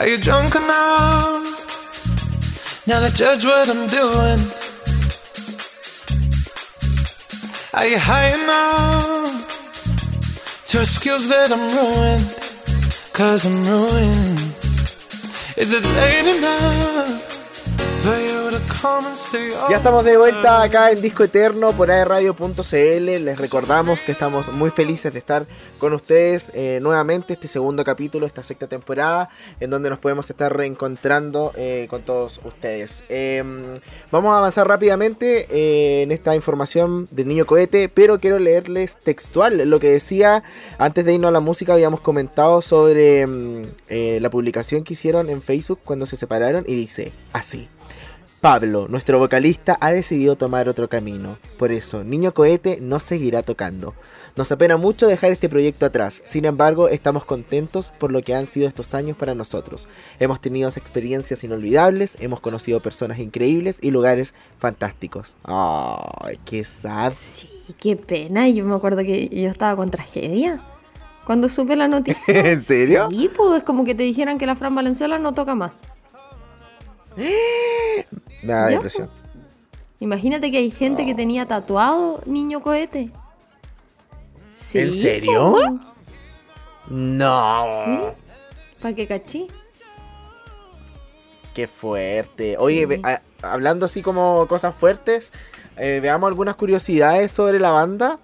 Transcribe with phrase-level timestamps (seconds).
[0.00, 1.44] Are you drunk enough
[2.86, 4.40] now to judge what I'm doing?
[7.74, 9.46] Are you high enough
[10.68, 12.24] to excuse that I'm ruined?
[13.12, 14.40] Cause I'm ruined.
[15.58, 17.19] Is it late enough?
[19.68, 22.54] Ya estamos de vuelta acá en Disco Eterno por aerradio.cl.
[22.72, 25.46] Les recordamos que estamos muy felices de estar
[25.78, 29.28] con ustedes eh, nuevamente este segundo capítulo, esta sexta temporada,
[29.60, 33.04] en donde nos podemos estar reencontrando eh, con todos ustedes.
[33.10, 33.62] Em,
[34.10, 39.58] vamos a avanzar rápidamente eh, en esta información del niño cohete, pero quiero leerles textual
[39.68, 40.42] lo que decía
[40.78, 41.74] antes de irnos a la música.
[41.74, 47.12] Habíamos comentado sobre em, la publicación que hicieron en Facebook cuando se separaron y dice
[47.32, 47.68] así.
[48.40, 51.36] Pablo, nuestro vocalista, ha decidido tomar otro camino.
[51.58, 53.92] Por eso, Niño Cohete no seguirá tocando.
[54.34, 58.46] Nos apena mucho dejar este proyecto atrás, sin embargo estamos contentos por lo que han
[58.46, 59.88] sido estos años para nosotros.
[60.20, 65.36] Hemos tenido experiencias inolvidables, hemos conocido personas increíbles y lugares fantásticos.
[65.44, 67.12] ¡Ay, qué sad!
[67.14, 70.64] Sí, qué pena, yo me acuerdo que yo estaba con tragedia.
[71.26, 72.40] Cuando supe la noticia.
[72.52, 73.08] ¿En serio?
[73.10, 75.72] Sí, pues es como que te dijeran que la Fran Valenzuela no toca más.
[78.42, 79.10] Me da depresión.
[80.00, 83.10] Imagínate que hay gente que tenía tatuado niño cohete.
[84.74, 85.56] ¿En serio?
[86.88, 87.66] No.
[87.84, 87.98] ¿Sí?
[88.80, 89.46] ¿Para qué cachí?
[91.54, 92.56] Qué fuerte.
[92.58, 93.00] Oye,
[93.42, 95.32] hablando así como cosas fuertes,
[95.76, 98.18] eh, veamos algunas curiosidades sobre la banda.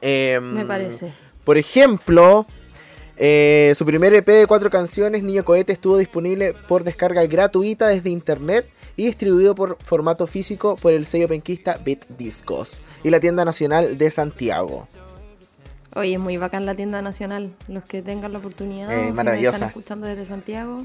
[0.00, 1.12] Em, Me parece.
[1.44, 2.46] Por ejemplo,
[3.16, 8.10] eh, su primer EP de cuatro canciones, Niño Cohete, estuvo disponible por descarga gratuita desde
[8.10, 8.66] internet
[9.00, 13.96] y distribuido por formato físico por el sello penquista Beat Discos y la tienda nacional
[13.96, 14.88] de Santiago.
[15.94, 17.56] Oye, es muy bacán la tienda nacional.
[17.66, 19.56] Los que tengan la oportunidad, eh, maravillosa.
[19.56, 20.84] están escuchando desde Santiago.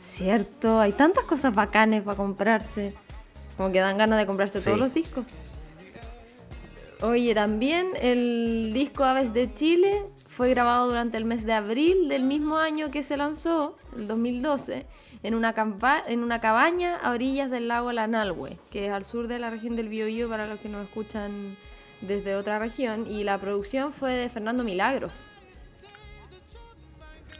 [0.00, 2.94] Cierto, hay tantas cosas bacanes para comprarse.
[3.56, 5.24] Como que dan ganas de comprarse todos los discos.
[7.02, 12.22] Oye, también el disco Aves de Chile fue grabado durante el mes de abril del
[12.22, 14.86] mismo año que se lanzó, el 2012,
[15.22, 15.54] en una,
[16.06, 19.76] en una cabaña a orillas del lago Lanalhue, que es al sur de la región
[19.76, 21.56] del Biobío para los que nos escuchan
[22.00, 25.12] desde otra región, y la producción fue de Fernando Milagros.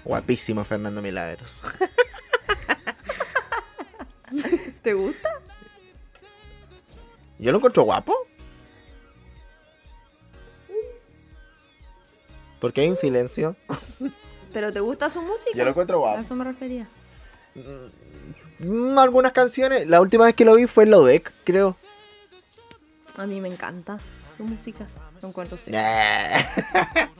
[0.04, 1.62] Guapísimo Fernando Milagros.
[4.82, 5.28] ¿Te gusta?
[7.38, 8.14] Yo lo encuentro guapo.
[12.60, 13.56] Porque hay un silencio.
[14.52, 15.50] ¿Pero te gusta su música?
[15.54, 16.18] Yo lo encuentro guapo.
[16.18, 16.88] A eso me refería.
[18.58, 19.86] Mm, algunas canciones.
[19.86, 21.76] La última vez que lo vi fue en Lodec, creo.
[23.16, 23.98] A mí me encanta
[24.36, 24.86] su música.
[25.22, 25.56] Lo encuentro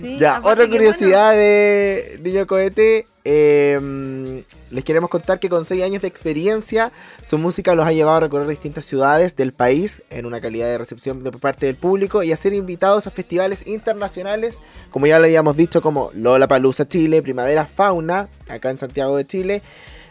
[0.00, 0.18] sí.
[0.18, 3.06] ya, otra curiosidad de Niño Cohete.
[3.26, 8.18] Em, les queremos contar que con 6 años de experiencia, su música los ha llevado
[8.18, 12.22] a recorrer distintas ciudades del país en una calidad de recepción de parte del público
[12.22, 16.86] y a ser invitados a festivales internacionales, como ya le habíamos dicho, como Lola Palusa
[16.86, 19.62] Chile, Primavera Fauna, acá en Santiago de Chile,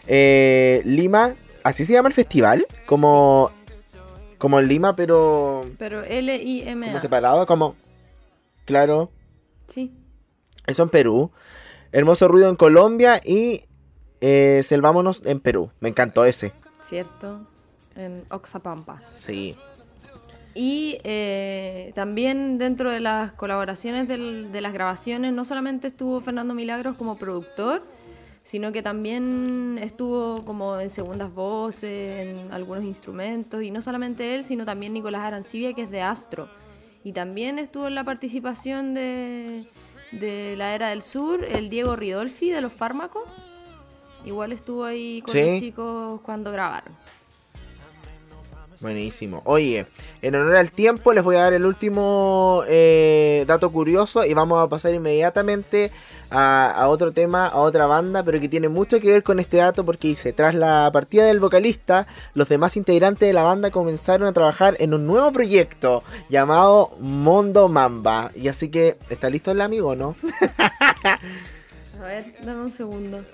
[0.08, 3.52] eh, Lima, así se llama el festival, como,
[4.38, 5.66] como Lima, pero.
[5.78, 6.88] Pero L-I-M-A.
[6.88, 7.76] Como separado, como.
[8.64, 9.10] Claro.
[9.66, 9.92] Sí.
[10.66, 11.30] Eso en Perú.
[11.92, 13.64] Hermoso ruido en Colombia y
[14.20, 15.70] eh, Selvámonos en Perú.
[15.80, 16.52] Me encantó ese.
[16.80, 17.46] Cierto.
[17.96, 19.00] En Oxapampa.
[19.12, 19.56] Sí.
[20.54, 26.96] Y eh, también dentro de las colaboraciones de las grabaciones, no solamente estuvo Fernando Milagros
[26.96, 27.82] como productor,
[28.44, 34.44] sino que también estuvo como en segundas voces, en algunos instrumentos, y no solamente él,
[34.44, 36.48] sino también Nicolás Arancibia, que es de Astro.
[37.04, 39.64] Y también estuvo en la participación de,
[40.10, 43.36] de la Era del Sur, el Diego Ridolfi de los fármacos.
[44.24, 46.94] Igual estuvo ahí con los chicos cuando grabaron.
[48.84, 49.40] Buenísimo.
[49.46, 49.86] Oye,
[50.20, 54.62] en honor al tiempo les voy a dar el último eh, dato curioso y vamos
[54.62, 55.90] a pasar inmediatamente
[56.30, 59.86] a, otro tema, a otra banda, pero que tiene mucho que ver con este dato
[59.86, 64.34] porque dice, tras la partida del vocalista, los demás integrantes de la banda comenzaron a
[64.34, 68.32] trabajar en un nuevo proyecto llamado Mondo Mamba.
[68.34, 70.14] Y así que, ¿está listo el amigo no?
[71.98, 73.24] a ver, dame un segundo.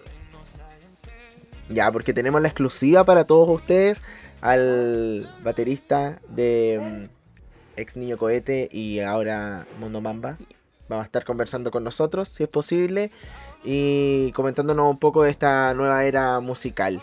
[1.69, 4.03] Ya, porque tenemos la exclusiva para todos ustedes
[4.41, 10.37] al baterista de mm, Ex Niño Cohete y ahora Mondo Mamba
[10.91, 13.11] va a estar conversando con nosotros, si es posible,
[13.65, 17.03] y comentándonos un poco de esta nueva era musical.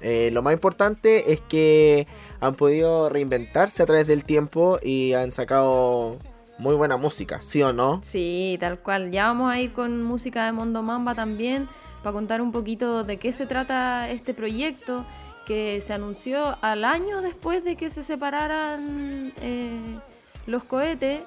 [0.00, 2.06] Eh, lo más importante es que
[2.40, 6.18] han podido reinventarse a través del tiempo y han sacado
[6.58, 8.00] muy buena música, ¿sí o no?
[8.02, 9.10] Sí, tal cual.
[9.10, 11.68] Ya vamos a ir con música de Mondo Mamba también
[12.02, 15.06] para contar un poquito de qué se trata este proyecto
[15.44, 19.98] que se anunció al año después de que se separaran eh,
[20.46, 21.22] los cohetes.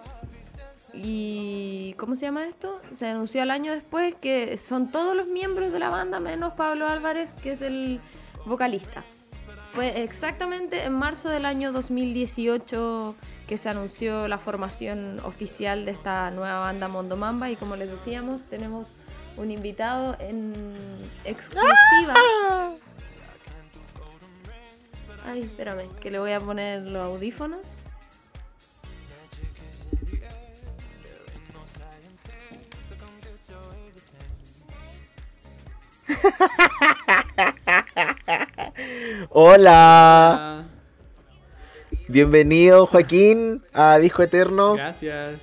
[0.93, 2.73] ¿Y cómo se llama esto?
[2.93, 6.87] Se anunció al año después que son todos los miembros de la banda menos Pablo
[6.87, 7.99] Álvarez, que es el
[8.45, 9.03] vocalista.
[9.73, 13.15] Fue exactamente en marzo del año 2018
[13.47, 17.91] que se anunció la formación oficial de esta nueva banda Mondo Mamba y como les
[17.91, 18.93] decíamos tenemos
[19.37, 20.53] un invitado en
[21.23, 22.15] exclusiva.
[25.29, 27.65] Ay, espérame, que le voy a poner los audífonos.
[39.29, 40.65] Hola.
[42.07, 44.75] Bienvenido Joaquín a Disco Eterno.
[44.75, 45.41] Gracias.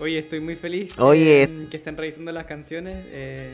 [0.00, 1.66] Oye, estoy muy feliz Oye.
[1.70, 3.04] que estén revisando las canciones.
[3.08, 3.52] eh,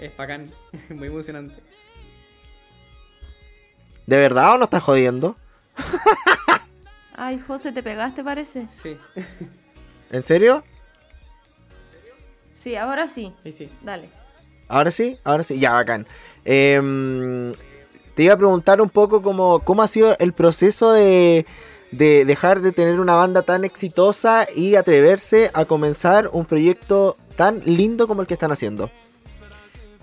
[0.00, 0.46] es bacán,
[0.90, 1.54] muy emocionante.
[4.06, 5.36] ¿De verdad o no estás jodiendo?
[7.16, 8.68] Ay, José, ¿te pegaste parece?
[8.68, 8.96] Sí,
[10.10, 10.62] ¿En serio?
[12.54, 13.32] Sí, ahora sí.
[13.42, 13.70] sí, sí.
[13.82, 14.08] Dale.
[14.68, 16.06] Ahora sí, ahora sí, ya bacán.
[16.44, 17.52] Em,
[18.14, 21.46] te iba a preguntar un poco cómo, cómo ha sido el proceso de,
[21.92, 27.60] de dejar de tener una banda tan exitosa y atreverse a comenzar un proyecto tan
[27.64, 28.90] lindo como el que están haciendo.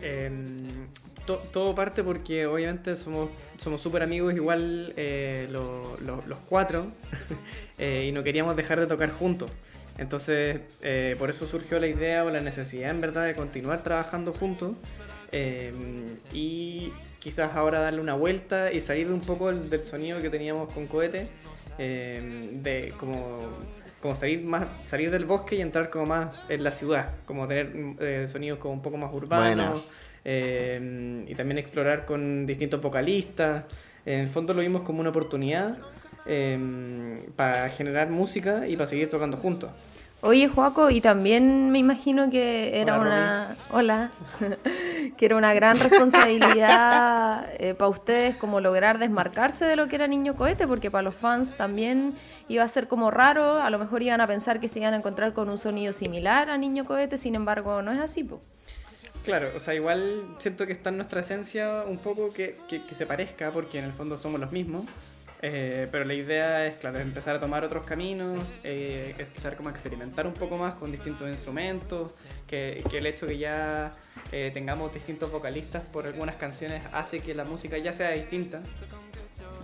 [0.01, 0.82] Em,
[1.25, 6.85] to- todo parte porque obviamente somos somos súper amigos igual eh, lo- lo- los cuatro
[7.77, 9.51] eh, y no queríamos dejar de tocar juntos.
[9.97, 14.33] Entonces eh, por eso surgió la idea o la necesidad en verdad de continuar trabajando
[14.33, 14.71] juntos
[15.31, 20.71] em, y quizás ahora darle una vuelta y salir un poco del, sonido que teníamos
[20.73, 21.27] con cohete,
[21.77, 23.49] em, de como,
[24.15, 28.25] salir más salir del bosque y entrar como más en la ciudad, como tener eh,
[28.27, 29.85] sonidos como un poco más urbanos.
[30.25, 33.65] Eh, y también explorar con distintos vocalistas.
[34.05, 35.77] En el fondo lo vimos como una oportunidad
[36.25, 39.71] eh, para generar música y para seguir tocando juntos.
[40.21, 43.57] Oye, Joaco, y también me imagino que era Hola, una.
[43.71, 44.11] Hola.
[45.17, 47.45] que era una gran responsabilidad
[47.77, 51.57] para ustedes como lograr desmarcarse de lo que era Niño Cohete, porque para los fans
[51.57, 52.13] también
[52.47, 54.97] iba a ser como raro, a lo mejor iban a pensar que se iban a
[54.97, 58.41] encontrar con un sonido similar a Niño Cohete, sin embargo, no es así, po.
[59.23, 62.93] Claro, o sea, igual siento que está en nuestra esencia un poco que, que- que
[62.95, 64.85] se parezca, porque en el fondo somos los mismos.
[65.45, 69.71] Eh, pero la idea es, claro, empezar a tomar otros caminos, eh, empezar como a
[69.73, 72.11] experimentar un poco más con distintos instrumentos,
[72.47, 73.91] que, que el hecho que ya
[74.31, 78.61] eh, tengamos distintos vocalistas por algunas canciones hace que la música ya sea distinta.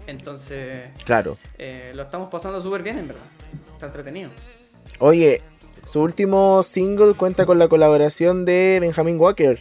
[0.07, 1.37] Entonces, Claro.
[1.57, 3.23] eh, lo estamos pasando súper bien, en verdad.
[3.73, 4.31] Está entretenido.
[4.99, 5.41] Oye,
[5.89, 9.59] su último single cuenta con la colaboración de Benjamin Walker.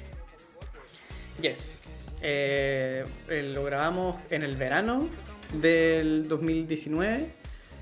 [1.40, 1.80] Yes.
[2.20, 5.08] Eh, eh, lo grabamos en el verano
[5.54, 7.30] del 2019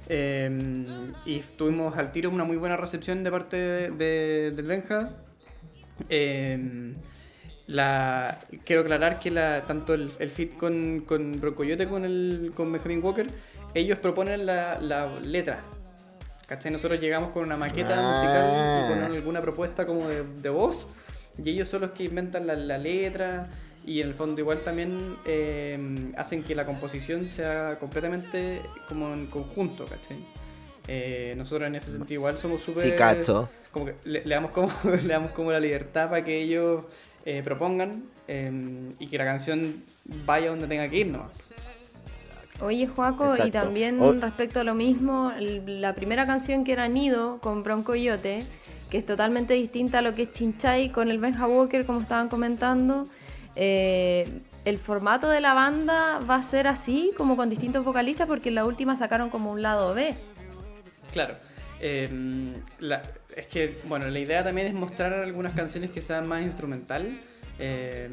[0.09, 0.85] eh,
[1.25, 3.57] y tuvimos al tiro una muy buena recepción de parte
[3.91, 5.11] de, Benja.
[7.67, 12.71] La, quiero aclarar que la, tanto el, el fit con, con Broncoyote con, el, con
[12.71, 13.27] Benjamin Walker,
[13.75, 15.65] ellos proponen la, la letra.
[16.47, 16.71] ¿Cachai?
[16.71, 18.13] Nosotros llegamos con una maqueta Ah.
[18.13, 20.87] musical y con alguna propuesta como de, de voz
[21.43, 23.49] y ellos son los que inventan la, la letra
[23.85, 29.27] y en el fondo igual también eh, hacen que la composición sea completamente como en
[29.27, 30.17] conjunto, ¿cachai?
[30.89, 32.83] Eh, nosotros en ese sentido igual somos súper...
[32.85, 33.49] Sí, cacho.
[33.73, 36.85] Como que le, le damos como, le damos como la libertad para que ellos
[37.25, 41.33] eh, propongan y que la canción vaya donde tenga que ir nomás.
[42.61, 47.39] Oye, Joaco, y también O- respecto a lo mismo, la primera canción que era Nido
[47.41, 48.45] con Bronco Yote,
[48.91, 52.29] que es totalmente distinta a lo que es Chinchay con el Benja Walker, como estaban
[52.29, 53.07] comentando.
[53.59, 58.51] eh, el formato de la banda va a ser así, como con distintos vocalistas, porque
[58.51, 60.15] en la última sacaron como un lado B.
[61.11, 61.35] Claro.
[61.81, 62.09] eh,
[62.81, 63.01] la-
[63.35, 67.17] es que, bueno, la idea también es mostrar algunas canciones que sean más instrumental.
[67.59, 68.09] Eh,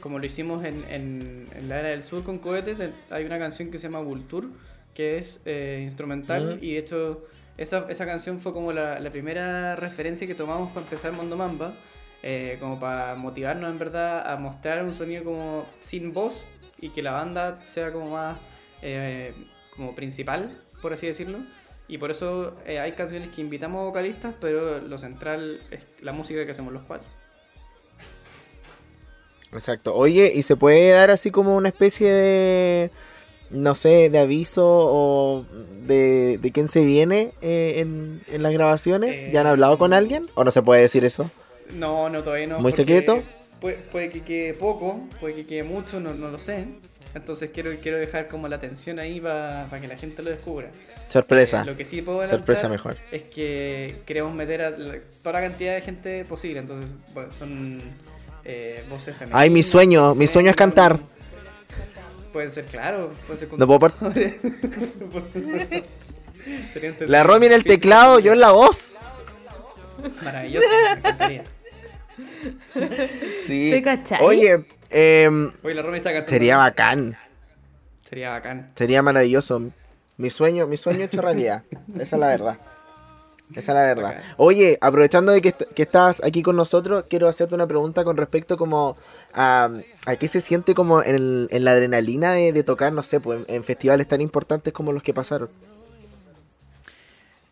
[0.00, 2.76] como lo hicimos en, en- en la era del sur con cohetes,
[3.10, 4.48] hay una canción que se llama Vulture,
[4.94, 6.64] que es eh, instrumental Mm.
[6.64, 7.24] y de hecho
[7.56, 11.74] esa, esa canción fue como la, la primera referencia que tomamos para empezar Mondo Mamba,
[12.22, 16.44] eh, como para motivarnos en verdad a mostrar un sonido como sin voz
[16.80, 18.38] y que la banda sea como más
[18.82, 19.32] eh,
[19.76, 21.38] como principal, por así decirlo.
[21.88, 26.44] Y por eso hay canciones que invitamos a vocalistas, pero lo central es la música
[26.44, 27.06] que hacemos los cuatro.
[29.52, 29.94] Exacto.
[29.94, 32.90] Oye, ¿y se puede dar así como una especie de,
[33.50, 35.44] no sé, de aviso o
[35.86, 39.20] de, de quién se viene eh, en, en las grabaciones?
[39.32, 40.28] ¿Ya han hablado con alguien?
[40.34, 41.30] ¿O no se puede decir eso?
[41.74, 42.60] No, no, todavía no.
[42.60, 43.22] ¿Muy secreto?
[43.60, 46.66] Puede, puede que quede poco, puede que quede mucho, no, no lo sé.
[47.12, 50.70] Entonces quiero, quiero dejar como la atención ahí para que la gente lo descubra.
[51.08, 51.62] Sorpresa.
[51.62, 52.96] Eh, lo que sí puedo Sorpresa mejor.
[53.10, 56.60] es que queremos meter a la- toda la cantidad de gente posible.
[56.60, 57.80] Entonces, bueno, son
[58.50, 59.40] eh, voces femeninas.
[59.42, 60.98] Ay, mi sueño, mi sueño es cantar.
[62.32, 63.12] Puede ser, claro.
[63.26, 63.92] Puede ser No puedo par-
[66.72, 68.96] Sería La Romy en el teclado, yo en la voz.
[70.24, 71.44] Maravilloso, me encantaría.
[73.44, 73.72] Sí.
[74.20, 76.30] Oye, em, Oye, la Romy está cantando.
[76.30, 77.16] sería bacán.
[78.08, 78.66] Sería bacán.
[78.74, 79.62] Sería maravilloso.
[80.16, 81.62] Mi sueño, mi sueño hecho realidad.
[81.98, 82.58] Esa es la verdad.
[83.54, 84.22] Esa es la verdad.
[84.36, 88.16] Oye, aprovechando de que, est- que estás aquí con nosotros, quiero hacerte una pregunta con
[88.16, 88.96] respecto como
[89.34, 89.68] a,
[90.06, 93.18] a qué se siente como en, el- en la adrenalina de, de tocar, no sé,
[93.20, 95.48] pues en, en festivales tan importantes como los que pasaron.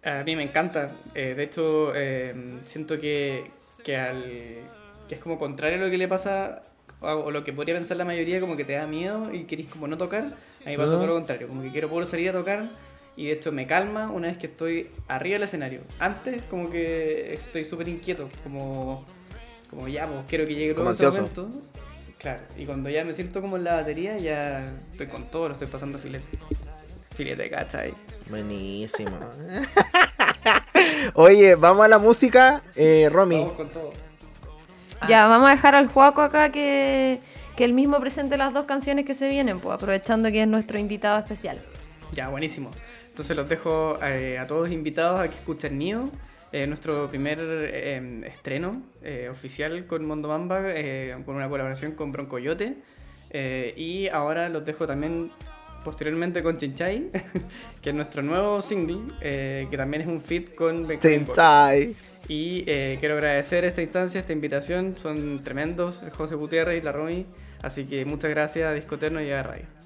[0.04, 0.92] A mí me encanta.
[1.14, 3.50] Eh, de hecho, eh, siento que,
[3.84, 4.22] que, al,
[5.08, 6.62] que es como contrario a lo que le pasa
[7.00, 9.86] o, lo que podría pensar la mayoría, como que te da miedo y querés como
[9.88, 10.22] no tocar.
[10.64, 10.96] A mí pasa Ah.
[10.96, 12.70] todo lo contrario, como que quiero poder salir a tocar
[13.18, 15.80] y de hecho me calma una vez que estoy arriba del escenario.
[15.98, 19.04] Antes como que estoy súper inquieto, como,
[19.68, 21.42] como ya, pues quiero que llegue todo Como ese ansioso.
[21.42, 21.68] momento.
[22.16, 24.60] Claro, y cuando ya me siento como en la batería, ya
[24.92, 26.38] estoy con todo, lo estoy pasando filete.
[27.16, 27.92] Filete, ¿cachai?
[28.30, 29.18] Buenísimo.
[31.14, 32.62] Oye, vamos a la música.
[32.76, 33.90] Eh, Romy, Vamos con todo.
[35.08, 37.18] Ya, vamos a dejar al Juaco acá que,
[37.56, 40.78] que él mismo presente las dos canciones que se vienen, pues aprovechando que es nuestro
[40.78, 41.60] invitado especial.
[42.12, 42.70] Ya, buenísimo.
[43.18, 46.08] Entonces los dejo eh, a todos invitados a que escuchen Nido,
[46.52, 50.62] eh, nuestro primer eh, estreno eh, oficial con Mondo Mamba,
[51.24, 52.76] con una colaboración con Broncoyote.
[53.76, 55.32] Y ahora los dejo también
[55.84, 57.10] posteriormente con Chinchay,
[57.82, 60.86] que es nuestro nuevo single, que también es un feat con.
[61.00, 61.96] Sentai.
[62.28, 67.26] Y quiero agradecer esta instancia, esta invitación, son tremendos, José Gutiérrez y la Romy.
[67.62, 69.77] Así que muchas gracias a Discoterno y a Radio.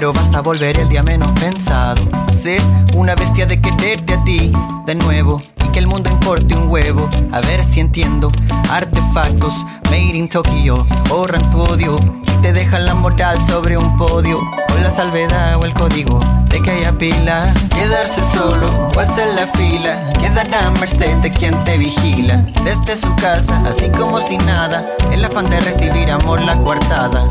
[0.00, 2.00] Pero vas a volver el día menos pensado.
[2.42, 2.58] Ser
[2.94, 4.50] una bestia de quererte a ti
[4.86, 7.06] de nuevo y que el mundo importe un huevo.
[7.32, 8.32] A ver si entiendo.
[8.70, 9.52] Artefactos
[9.90, 14.38] made in Tokyo ahorran tu odio y te dejan la moral sobre un podio.
[14.68, 17.52] Con la salvedad o el código de que haya pila.
[17.68, 20.14] Quedarse solo o hacer la fila.
[20.14, 22.38] Quedar a merced de quien te vigila.
[22.64, 24.86] Desde su casa, así como si nada.
[25.12, 27.28] El afán de recibir amor la coartada.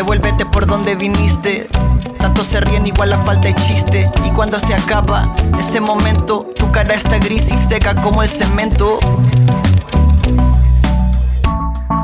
[0.00, 1.68] Devuélvete por donde viniste.
[2.18, 4.10] Tanto se ríen igual la falta de chiste.
[4.24, 8.98] Y cuando se acaba ese momento, tu cara está gris y seca como el cemento.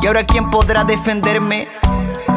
[0.02, 1.68] Y ahora quién podrá defenderme.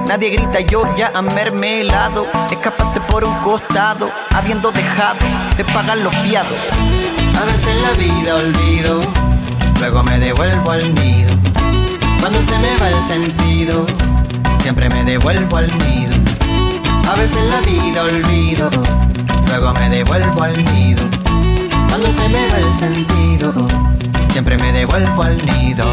[0.08, 2.26] Nadie grita yo ya a mermelado.
[2.50, 5.20] Escapaste por un costado, habiendo dejado
[5.58, 6.70] de pagar los fiados.
[7.38, 9.02] A veces la vida olvido,
[9.82, 11.36] luego me devuelvo al nido.
[12.22, 13.86] Cuando se me va el sentido,
[14.70, 16.14] siempre me devuelvo al nido.
[17.12, 18.70] A veces la vida olvido,
[19.48, 21.02] luego me devuelvo al nido.
[21.88, 23.52] Cuando se me va el sentido,
[24.28, 25.86] siempre me devuelvo al nido.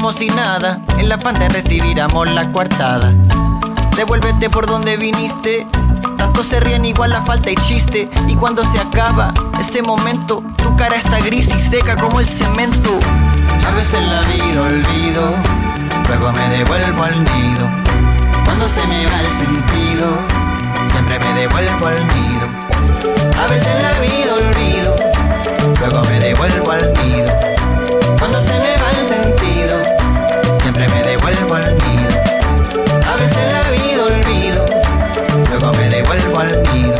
[0.00, 3.12] Como si nada, en la afán de recibir amor la coartada.
[3.96, 5.66] Devuélvete por donde viniste,
[6.16, 8.08] tanto se ríen igual la falta y chiste.
[8.26, 12.98] Y cuando se acaba ese momento, tu cara está gris y seca como el cemento.
[13.68, 15.34] A veces la vida olvido,
[16.08, 17.70] luego me devuelvo al nido.
[18.46, 20.16] Cuando se me va el sentido,
[20.92, 22.48] siempre me devuelvo al nido.
[23.38, 24.96] A veces la vida olvido,
[25.78, 27.30] luego me devuelvo al nido.
[28.18, 28.69] Cuando se me
[31.40, 32.08] devuelvo al nido.
[33.06, 34.66] A veces la vida olvido,
[35.48, 36.99] luego me devuelvo al nido.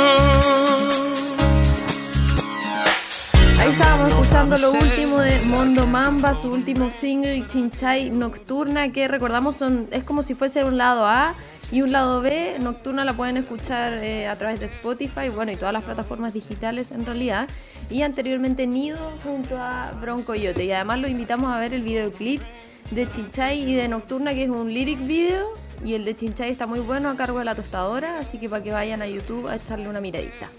[3.61, 9.55] Ahí estábamos escuchando lo último de Mondo Mamba, su último single, Chinchai Nocturna, que recordamos
[9.55, 11.35] son, es como si fuese un lado A
[11.71, 12.57] y un lado B.
[12.59, 16.89] Nocturna la pueden escuchar eh, a través de Spotify, bueno, y todas las plataformas digitales
[16.89, 17.47] en realidad.
[17.91, 20.65] Y anteriormente Nido junto a Broncoyote.
[20.65, 22.41] Y además lo invitamos a ver el videoclip
[22.89, 25.45] de Chinchai y de Nocturna, que es un lyric video.
[25.85, 28.63] Y el de Chinchai está muy bueno a cargo de la tostadora, así que para
[28.63, 30.49] que vayan a YouTube a echarle una miradita.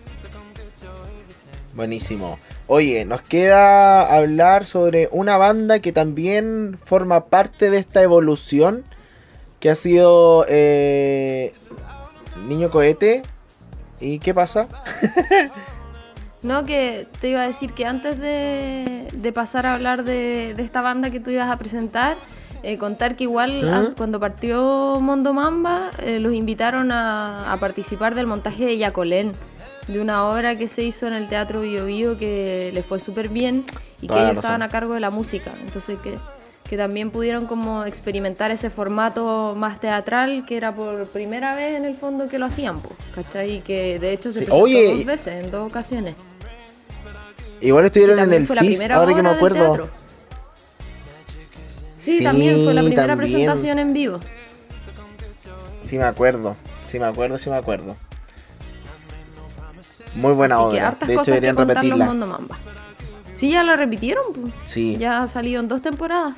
[1.74, 2.38] Buenísimo.
[2.66, 8.84] Oye, nos queda hablar sobre una banda que también forma parte de esta evolución,
[9.60, 11.52] que ha sido eh,
[12.46, 13.22] Niño Cohete.
[14.00, 14.68] ¿Y qué pasa?
[16.42, 20.62] No, que te iba a decir que antes de, de pasar a hablar de, de
[20.64, 22.16] esta banda que tú ibas a presentar,
[22.64, 28.16] eh, contar que igual ah, cuando partió Mondo Mamba, eh, los invitaron a, a participar
[28.16, 29.32] del montaje de Yacolén,
[29.88, 33.28] de una obra que se hizo en el Teatro Bio Bio que le fue súper
[33.28, 33.64] bien
[33.98, 35.52] y que Toda la ellos estaban a cargo de la música.
[35.64, 36.18] Entonces que,
[36.68, 41.84] que también pudieron como experimentar ese formato más teatral que era por primera vez en
[41.84, 43.56] el fondo que lo hacían, pues, ¿cachai?
[43.56, 44.44] Y que de hecho se Sí.
[44.46, 46.14] presentó Oye, dos veces, en dos ocasiones.
[47.60, 49.88] Igual estuvieron en el FIS, ahora que me acuerdo.
[51.98, 53.18] Sí, Sí, también fue la primera también.
[53.30, 54.18] presentación en vivo.
[55.82, 57.96] Sí me acuerdo, sí me acuerdo, sí me acuerdo.
[60.14, 60.88] Muy buena Así que obra.
[60.88, 62.06] hartas De hecho que deberían los repetirla.
[62.06, 62.58] Mamba.
[63.34, 64.54] Sí, ya la repitieron, pues.
[64.66, 64.96] Sí.
[64.98, 66.34] Ya ha salido en dos temporadas.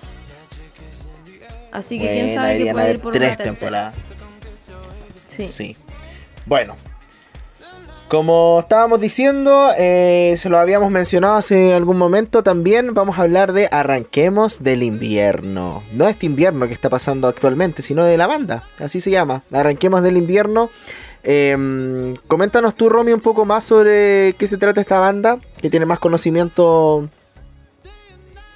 [1.73, 3.95] Así que quién Buena, sabe que puede ir por tres una temporadas.
[5.29, 5.49] Sí.
[5.49, 5.77] Sí.
[6.47, 6.77] Bueno.
[8.09, 13.53] Como estábamos diciendo, eh, se lo habíamos mencionado hace algún momento, también vamos a hablar
[13.53, 15.83] de Arranquemos del invierno.
[15.91, 20.03] No este invierno que está pasando actualmente, sino de la banda, así se llama, Arranquemos
[20.03, 20.71] del invierno.
[21.25, 25.87] Eh, coméntanos tú, Romy, un poco más sobre qué se trata esta banda, que tiene
[25.87, 27.09] más conocimiento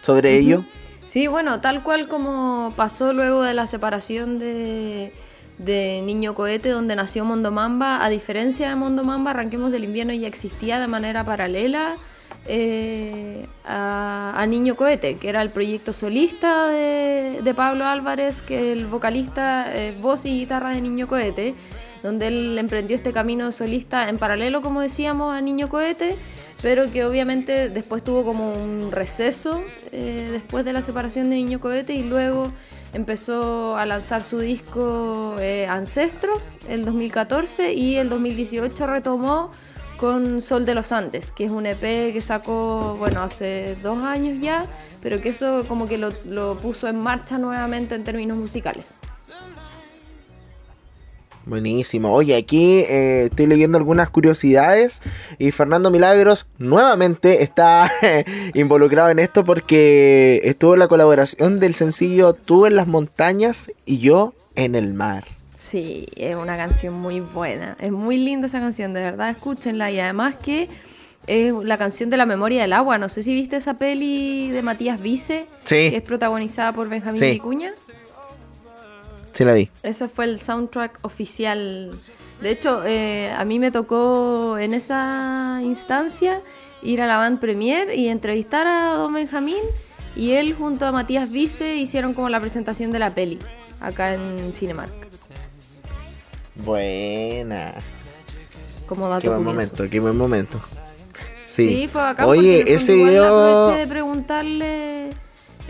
[0.03, 0.63] sobre ello.
[1.07, 5.15] Sí, bueno, tal cual como pasó luego de la separación de,
[5.57, 10.13] de Niño Cohete, donde nació Mondo Mamba, a diferencia de Mondo Mamba, Arranquemos del Invierno
[10.13, 11.97] ya existía de manera paralela
[12.47, 18.73] eh, a, a Niño Cohete, que era el proyecto solista de, de Pablo Álvarez, que
[18.73, 21.55] el vocalista, eh, voz y guitarra de Niño Cohete,
[22.03, 26.17] donde él emprendió este camino solista en paralelo, como decíamos, a Niño Cohete,
[26.63, 31.61] pero que obviamente después tuvo como un receso eh, después de la separación de Niño
[31.61, 32.53] Cohete y luego
[32.95, 39.51] empezó a lanzar su disco eh, Ancestros el 2014 y el 2018 retomó
[39.99, 44.41] con Sol de los Andes, que es un EP que sacó, bueno, hace dos años
[44.41, 44.65] ya,
[45.03, 48.98] pero que eso como que lo, lo puso en marcha nuevamente en términos musicales.
[51.49, 52.13] Buenísimo.
[52.13, 55.01] Oye, aquí eh, estoy leyendo algunas curiosidades
[55.39, 57.91] y Fernando Milagros nuevamente está
[58.55, 63.99] involucrado en esto porque estuvo en la colaboración del sencillo Tú en las montañas y
[63.99, 65.25] yo en el mar.
[65.55, 67.77] Sí, es una canción muy buena.
[67.81, 69.91] Es muy linda esa canción, de verdad, escúchenla.
[69.91, 70.69] Y además que
[71.27, 72.99] es la canción de la memoria del agua.
[72.99, 75.91] No sé si viste esa peli de Matías Vice, Sí.
[75.91, 77.31] que es protagonizada por Benjamín Sí.
[77.31, 77.71] Vicuña.
[79.39, 79.71] Sí la vi.
[79.85, 81.93] Ese fue el soundtrack oficial.
[82.43, 86.41] De hecho, eh, a mí me tocó en esa instancia
[86.83, 89.63] ir a la band premier y entrevistar a don Benjamín.
[90.17, 93.39] Y él junto a Matías Vice hicieron como la presentación de la peli
[93.81, 94.91] acá en Cinemark.
[96.57, 97.75] Buena.
[98.87, 99.55] Como dato Qué buen curioso.
[99.55, 100.61] momento, qué buen momento.
[101.47, 101.89] Sí, Sí.
[101.93, 102.27] fue bacán.
[102.27, 105.11] Oye, ese video- aproveché de preguntarle.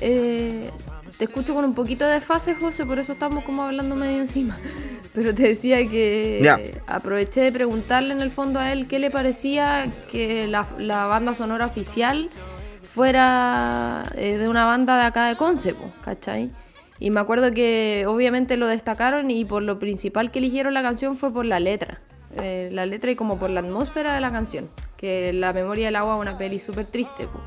[0.00, 0.70] eh,
[1.18, 4.56] te escucho con un poquito de fase, José, por eso estamos como hablando medio encima.
[5.14, 9.88] Pero te decía que aproveché de preguntarle en el fondo a él qué le parecía
[10.12, 12.30] que la, la banda sonora oficial
[12.82, 16.50] fuera eh, de una banda de acá de Conce, po, ¿cachai?
[17.00, 21.16] Y me acuerdo que obviamente lo destacaron y por lo principal que eligieron la canción
[21.16, 22.00] fue por la letra.
[22.36, 24.68] Eh, la letra y como por la atmósfera de la canción.
[24.96, 27.26] Que La memoria del agua es una peli súper triste.
[27.26, 27.40] po.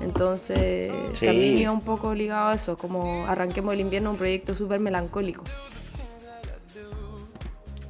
[0.00, 1.26] Entonces Sí.
[1.26, 5.44] también iba un poco ligado a eso, como Arranquemos el invierno, un proyecto súper melancólico.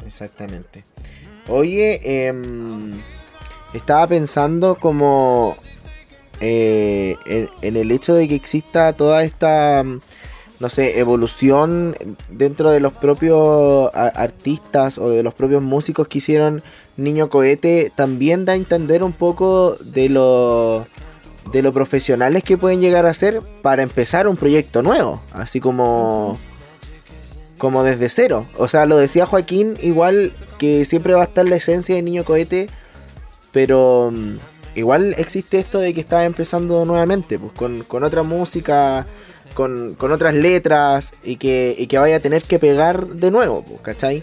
[0.06, 0.84] Exactamente.
[1.48, 3.00] Oye, em,
[3.74, 5.56] estaba pensando como
[6.40, 11.96] eh, en, en el hecho de que exista toda esta, no sé, evolución
[12.30, 16.62] dentro de los propios artistas o de los propios músicos que hicieron
[16.96, 20.86] Niño Cohete, también da a entender un poco de lo,
[21.52, 26.38] de lo profesionales que pueden llegar a ser para empezar un proyecto nuevo, así como
[27.58, 28.46] como desde cero.
[28.56, 32.24] O sea, lo decía Joaquín, igual que siempre va a estar la esencia de Niño
[32.24, 32.68] Cohete,
[33.52, 34.36] pero mm,
[34.76, 39.06] igual existe esto de que está empezando nuevamente, pues con, con otra música,
[39.54, 43.64] con, con otras letras y que, y que vaya a tener que pegar de nuevo,
[43.64, 44.22] pues, ¿cachai?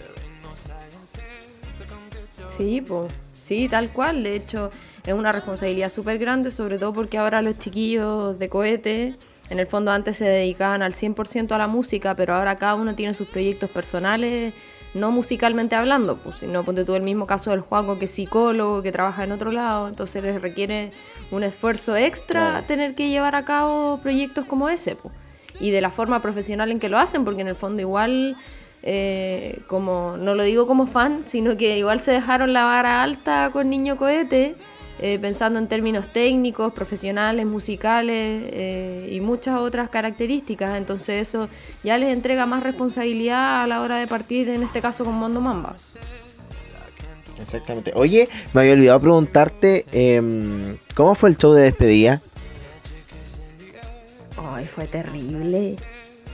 [2.48, 4.22] Sí, pues, sí, tal cual.
[4.22, 4.70] De hecho,
[5.06, 9.14] es una responsabilidad súper grande, sobre todo porque ahora los chiquillos de cohete,
[9.48, 12.94] en el fondo antes se dedicaban al 100% a la música, pero ahora cada uno
[12.94, 14.52] tiene sus proyectos personales,
[14.94, 18.82] no musicalmente hablando, pues, sino ponte tú el mismo caso del Juaco, que es psicólogo,
[18.82, 20.90] que trabaja en otro lado, entonces les requiere
[21.30, 22.66] un esfuerzo extra Claro.
[22.66, 25.14] tener que llevar a cabo proyectos como ese, pues.
[25.60, 28.36] Y de la forma profesional en que lo hacen, porque en el fondo igual
[28.82, 33.50] eh, como no lo digo como fan, sino que igual se dejaron la vara alta
[33.52, 34.54] con Niño Cohete,
[34.98, 40.78] eh, pensando en términos técnicos, profesionales, musicales eh, y muchas otras características.
[40.78, 41.48] Entonces eso
[41.82, 45.40] ya les entrega más responsabilidad a la hora de partir, en este caso con Mondo
[45.40, 45.76] Mamba.
[47.40, 47.92] Exactamente.
[47.94, 52.22] Oye, me había olvidado preguntarte, em, ¿cómo fue el show de despedida?
[54.36, 55.76] Ay, fue terrible,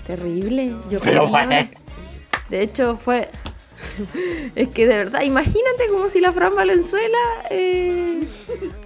[0.07, 0.73] terrible.
[0.89, 1.69] Yo Pero bueno.
[2.49, 3.29] De hecho fue...
[4.55, 7.19] Es que de verdad, imagínate como si la Fran Valenzuela
[7.51, 8.27] eh,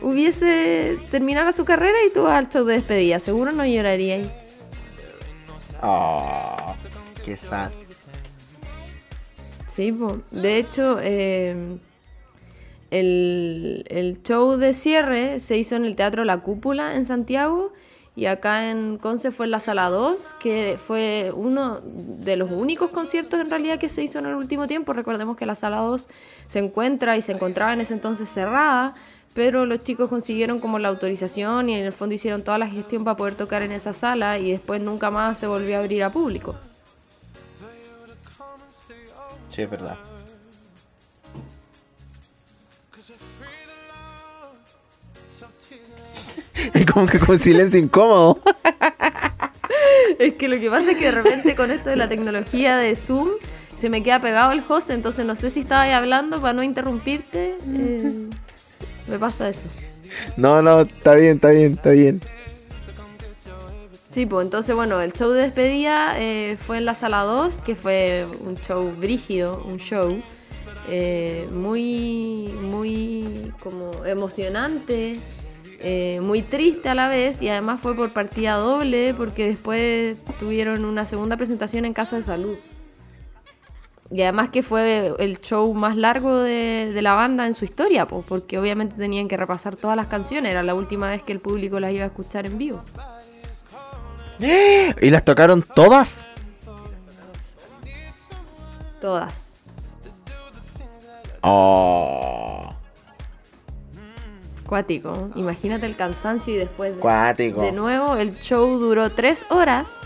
[0.02, 3.18] hubiese terminado su carrera y tú al show de despedida.
[3.20, 4.30] Seguro no lloraría ahí.
[5.82, 6.74] Oh,
[7.24, 7.70] qué sad.
[9.66, 10.18] Sí, po.
[10.30, 11.78] de hecho, eh,
[12.90, 17.72] el, el show de cierre se hizo en el Teatro La Cúpula en Santiago
[18.16, 22.90] y acá en Conce fue en la Sala 2, que fue uno de los únicos
[22.90, 24.94] conciertos en realidad que se hizo en el último tiempo.
[24.94, 26.08] Recordemos que la Sala 2
[26.46, 28.94] se encuentra y se encontraba en ese entonces cerrada,
[29.34, 33.04] pero los chicos consiguieron como la autorización y en el fondo hicieron toda la gestión
[33.04, 36.10] para poder tocar en esa sala y después nunca más se volvió a abrir a
[36.10, 36.56] público.
[39.50, 39.98] Sí, es verdad.
[46.74, 48.40] Es como que con silencio incómodo.
[50.18, 52.94] Es que lo que pasa es que de repente con esto de la tecnología de
[52.94, 53.28] Zoom
[53.74, 56.62] se me queda pegado el host, entonces no sé si estaba ahí hablando para no
[56.62, 57.56] interrumpirte.
[57.66, 58.28] eh,
[59.06, 59.68] me pasa eso.
[60.36, 62.20] No, no, está bien, está bien, está bien.
[64.10, 67.76] Sí, pues entonces bueno, el show de despedida eh, fue en la sala 2, que
[67.76, 70.22] fue un show brígido, un show
[70.88, 75.18] eh, muy, muy como emocionante,
[75.80, 80.84] eh, muy triste a la vez y además fue por partida doble porque después tuvieron
[80.84, 82.56] una segunda presentación en Casa de Salud.
[84.10, 88.06] Y además que fue el show más largo de, de la banda en su historia,
[88.06, 91.40] pues, porque obviamente tenían que repasar todas las canciones, era la última vez que el
[91.40, 92.84] público las iba a escuchar en vivo.
[95.00, 96.28] ¿Y las tocaron todas?
[99.00, 99.46] Todas.
[101.42, 102.75] Oh,
[104.66, 105.30] Cuático.
[105.36, 107.62] Imagínate el cansancio y después de, cuático.
[107.62, 110.00] de nuevo el show duró tres horas.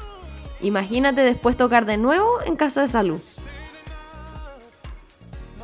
[0.61, 3.21] Imagínate después tocar de nuevo en casa de salud.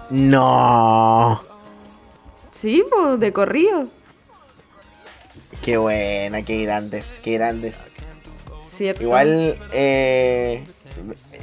[0.08, 1.40] No.
[2.50, 3.86] Sí, pues de corrido.
[5.62, 7.84] Qué buena, qué grandes, qué grandes.
[8.64, 9.02] Cierto.
[9.02, 10.64] Igual, eh,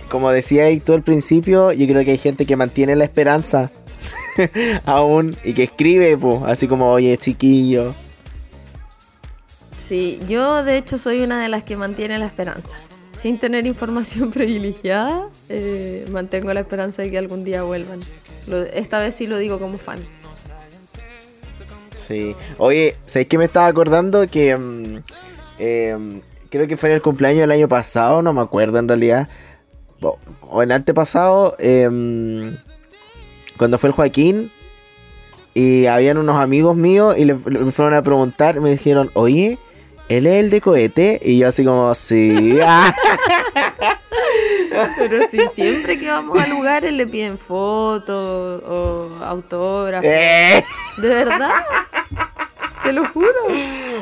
[0.10, 3.70] como decía tú al principio, yo creo que hay gente que mantiene la esperanza
[4.86, 7.96] aún y que escribe, pues, así como, oye, chiquillo.
[9.78, 12.78] Sí, yo de hecho soy una de las que mantiene la esperanza.
[13.18, 18.00] Sin tener información privilegiada, eh, mantengo la esperanza de que algún día vuelvan.
[18.48, 20.00] Lo- esta vez sí lo digo como fan.
[21.96, 22.36] Sí.
[22.58, 24.28] Oye, ¿sabes qué me estaba acordando?
[24.28, 24.98] Que mm,
[25.60, 29.30] em, creo que fue en el cumpleaños del año pasado, no me acuerdo en realidad.
[30.02, 32.58] O, en antepasado, em,
[33.58, 34.52] cuando fue el Joaquín.
[35.56, 39.60] Y habían unos amigos míos y le, fueron a preguntar, me dijeron, oye,
[40.10, 41.22] ¿él es el de cohete?
[41.24, 42.58] Y yo así como, sí.
[44.98, 50.10] Pero sí, siempre que vamos a lugares le piden fotos o autógrafos.
[50.10, 50.64] Eh.
[50.98, 51.52] ¿De verdad?
[52.84, 53.30] Te lo juro.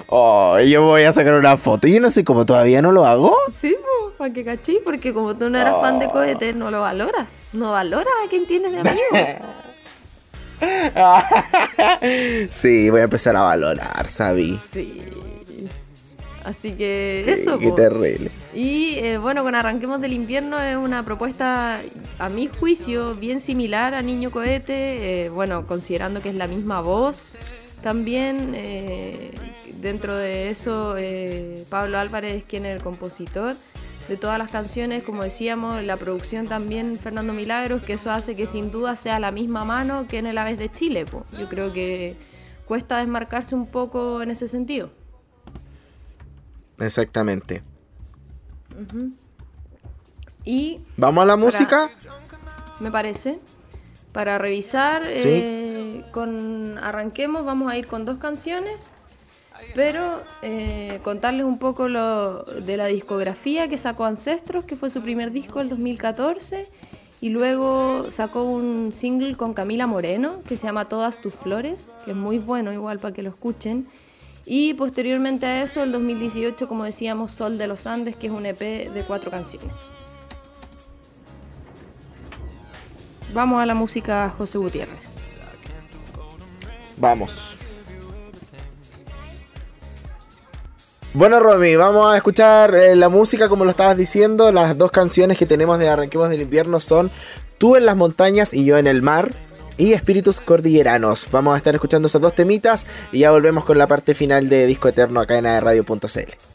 [0.08, 1.88] Oh, yo voy a sacar una foto.
[1.88, 3.36] Yo no sé cómo todavía no lo hago.
[3.52, 3.76] Sí,
[4.22, 7.34] para que cachí, porque como tú no eras fan de cohetes, no lo valoras.
[7.54, 9.02] No valoras a quien tienes de amigo.
[12.52, 14.58] sí, voy a empezar a valorar, Sabi.
[14.58, 15.02] Sí.
[16.44, 17.58] Así que Sí, eso.
[17.58, 17.76] Qué po.
[17.76, 18.32] terrible.
[18.54, 21.80] Y eh, bueno, con Arranquemos del Invierno es una propuesta,
[22.20, 25.26] a mi juicio, bien similar a Niño Cohete.
[25.26, 27.30] eh, bueno, considerando que es la misma voz.
[27.82, 29.32] También eh,
[29.82, 33.56] dentro de eso, eh, Pablo Álvarez quien es el compositor
[34.12, 35.04] de todas las canciones.
[35.04, 39.32] Como decíamos, la producción también Fernando Milagros, que eso hace que sin duda sea la
[39.32, 41.06] misma mano que en el Aves de Chile.
[41.06, 41.26] po.
[41.39, 42.17] Yo creo que
[42.65, 44.89] cuesta desmarcarse un poco en ese sentido.
[46.78, 47.63] Exactamente.
[50.43, 51.89] Y ¿Vamos a la música?
[52.82, 53.39] me parece,
[54.12, 58.91] para revisar eh, con Arranquemos vamos a ir con dos canciones,
[59.76, 65.02] pero eh, contarles un poco lo, de la discografía que sacó Ancestros, que fue su
[65.02, 66.67] primer disco del 2014,
[67.21, 72.12] y luego sacó un single con Camila Moreno, que se llama Todas tus flores, que
[72.12, 73.88] es muy bueno igual para que lo escuchen.
[74.45, 78.45] Y posteriormente a eso, el 2018, como decíamos, Sol de los Andes, que es un
[78.45, 79.76] EP de cuatro canciones.
[83.34, 85.15] Vamos a la música José Gutiérrez.
[86.97, 87.61] Vamos.
[91.13, 94.50] Bueno, Romy, vamos a escuchar eh, la música como lo estabas diciendo.
[94.54, 97.12] Las dos canciones que tenemos de Arranquemos del Invierno son
[97.58, 99.32] Tú en las montañas y yo en el mar.
[99.78, 101.28] Y Espíritus Cordilleranos.
[101.30, 104.65] Vamos a estar escuchando esos dos temitas y ya volvemos con la parte final de
[104.65, 106.51] Disco Eterno acá en Radio.cl.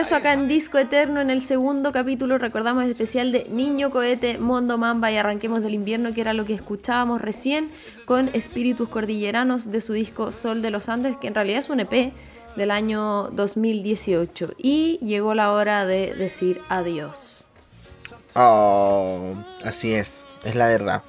[0.00, 4.38] regreso acá en Disco Eterno en el segundo capítulo, recordamos el especial de Niño Cohete,
[4.38, 7.70] Mondo Mamba y Arranquemos del Invierno, que era lo que escuchábamos recién
[8.06, 11.80] con Espíritus Cordilleranos de su disco Sol de los Andes, que en realidad es un
[11.80, 12.14] EP
[12.56, 14.54] del año 2018.
[14.56, 17.44] Y llegó la hora de decir adiós.
[18.34, 19.34] Oh,
[19.64, 21.02] así es, es la verdad.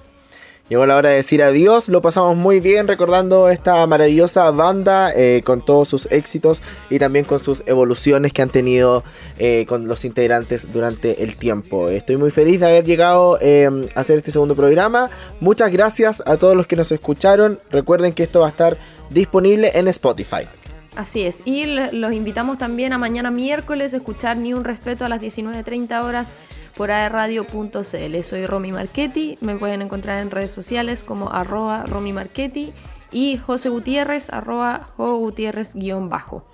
[0.71, 5.41] Llegó la hora de decir adiós, lo pasamos muy bien recordando esta maravillosa banda eh,
[5.43, 9.03] con todos sus éxitos y también con sus evoluciones que han tenido
[9.37, 11.89] eh, con los integrantes durante el tiempo.
[11.89, 15.09] Estoy muy feliz de haber llegado eh, a hacer este segundo programa.
[15.41, 17.59] Muchas gracias a todos los que nos escucharon.
[17.69, 18.77] Recuerden que esto va a estar
[19.09, 20.47] disponible en Spotify.
[20.95, 25.09] Así es, y los invitamos también a mañana miércoles a escuchar Ni un Respeto a
[25.09, 26.33] las 19.30 horas
[26.75, 28.23] por aerradio.cl.
[28.23, 32.73] Soy Romy Marchetti, me pueden encontrar en redes sociales como arroba Romy Marchetti
[33.11, 36.45] y José Gutiérrez, arroba Jo Gutiérrez guion bajo.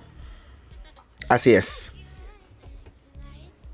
[1.30, 1.94] Así es.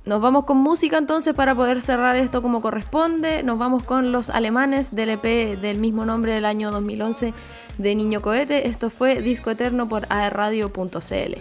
[0.05, 3.41] Nos vamos con música entonces para poder cerrar esto como corresponde.
[3.43, 7.33] Nos vamos con los alemanes del EP del mismo nombre del año 2011
[7.77, 8.67] de Niño Cohete.
[8.67, 11.37] Esto fue Disco Eterno por aerradio.cl.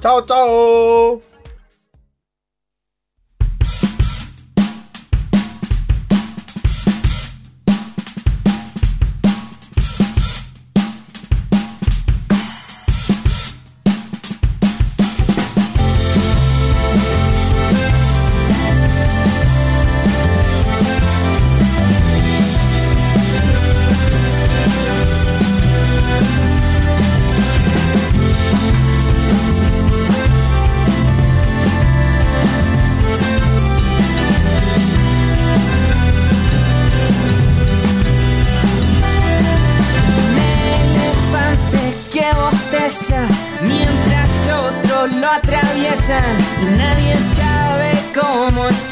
[0.00, 1.35] Chao, chao.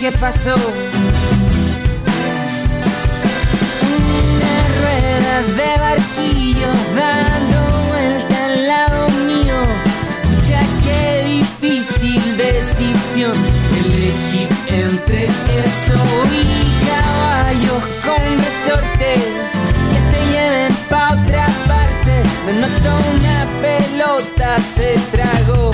[0.05, 0.55] Que pasó.
[3.96, 9.59] Una rueda de barquillo dando vuelta al lado mío.
[10.46, 13.32] Ya qué difícil decisión
[13.78, 15.24] elegir entre
[15.64, 15.98] eso
[16.30, 16.44] y
[16.86, 19.22] caballos con resortes
[19.90, 22.14] que te lleven pa' otra parte.
[22.44, 25.70] Me noto una pelota se tragó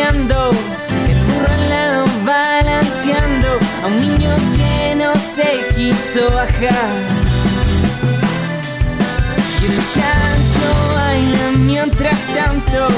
[0.00, 6.88] el burro lado balanceando a un niño que no se quiso bajar.
[9.60, 12.88] Y el chancho baila mientras tanto,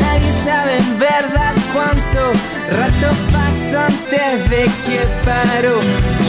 [0.00, 2.32] nadie sabe en verdad cuánto
[2.76, 5.80] rato pasó antes de que paró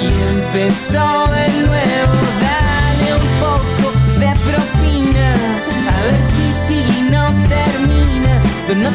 [0.01, 2.15] y empezó de nuevo.
[2.47, 5.33] Dale un poco de propina,
[5.91, 8.41] a ver si si no termina.
[8.67, 8.91] Pero no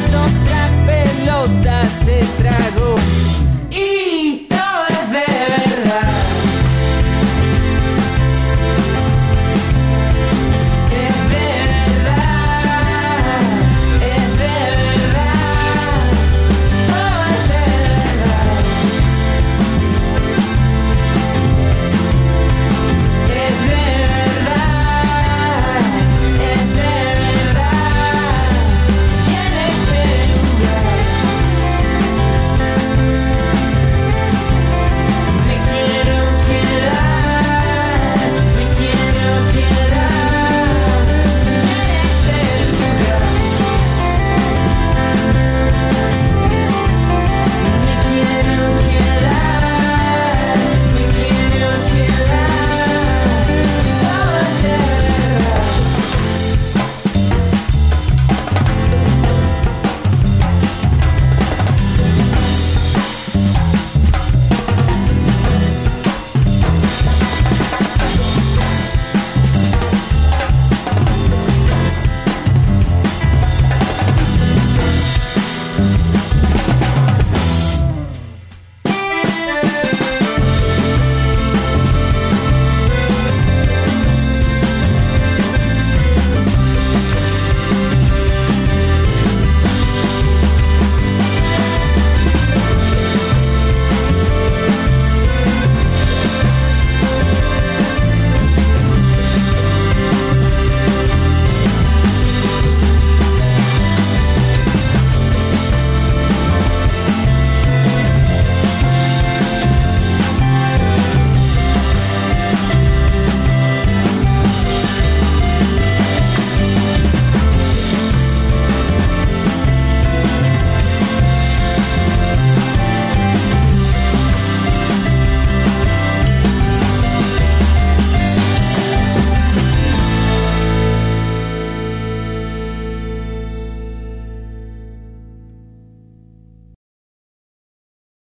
[1.85, 3.34] você tragou.